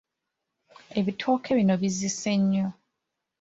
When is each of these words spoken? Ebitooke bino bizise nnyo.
Ebitooke 0.99 1.49
bino 1.57 1.73
bizise 1.81 2.31
nnyo. 2.39 2.67